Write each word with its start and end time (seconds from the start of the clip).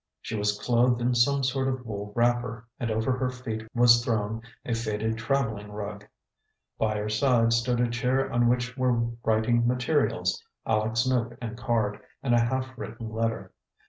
She 0.19 0.35
was 0.35 0.59
clothed 0.59 0.99
in 0.99 1.13
some 1.13 1.43
sort 1.43 1.67
of 1.67 1.85
wool 1.85 2.11
wrapper, 2.15 2.65
and 2.79 2.89
over 2.89 3.11
her 3.19 3.29
feet 3.29 3.67
was 3.75 4.03
thrown 4.03 4.41
a 4.65 4.73
faded 4.73 5.15
traveling 5.19 5.71
rug. 5.71 6.07
By 6.79 6.97
her 6.97 7.07
side 7.07 7.53
stood 7.53 7.79
a 7.79 7.87
chair 7.87 8.33
on 8.33 8.47
which 8.47 8.75
were 8.75 9.11
writing 9.23 9.67
materials, 9.67 10.43
Aleck's 10.65 11.05
note 11.07 11.37
and 11.39 11.55
card, 11.55 11.99
and 12.23 12.33
a 12.33 12.39
half 12.39 12.75
written 12.79 13.11
letter. 13.11 13.53